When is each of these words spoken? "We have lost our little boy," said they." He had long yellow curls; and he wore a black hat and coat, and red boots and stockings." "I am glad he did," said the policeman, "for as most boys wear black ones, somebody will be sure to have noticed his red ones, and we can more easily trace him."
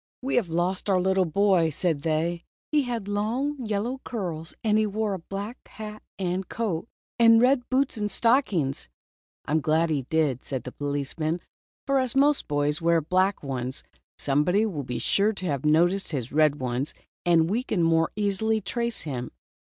"We 0.23 0.33
have 0.37 0.49
lost 0.49 0.89
our 0.89 0.99
little 0.99 1.25
boy," 1.25 1.69
said 1.69 2.01
they." 2.01 2.43
He 2.71 2.81
had 2.85 3.07
long 3.07 3.63
yellow 3.63 4.01
curls; 4.03 4.55
and 4.63 4.79
he 4.79 4.87
wore 4.87 5.13
a 5.13 5.19
black 5.19 5.67
hat 5.67 6.01
and 6.17 6.49
coat, 6.49 6.87
and 7.19 7.39
red 7.39 7.69
boots 7.69 7.97
and 7.97 8.09
stockings." 8.09 8.89
"I 9.45 9.51
am 9.51 9.61
glad 9.61 9.91
he 9.91 10.07
did," 10.09 10.43
said 10.43 10.63
the 10.63 10.71
policeman, 10.71 11.39
"for 11.85 11.99
as 11.99 12.15
most 12.15 12.47
boys 12.47 12.81
wear 12.81 12.99
black 12.99 13.43
ones, 13.43 13.83
somebody 14.17 14.65
will 14.65 14.81
be 14.83 14.97
sure 14.97 15.33
to 15.33 15.45
have 15.45 15.65
noticed 15.65 16.11
his 16.13 16.31
red 16.31 16.55
ones, 16.59 16.95
and 17.23 17.47
we 17.47 17.61
can 17.61 17.83
more 17.83 18.11
easily 18.15 18.59
trace 18.59 19.01
him." 19.03 19.29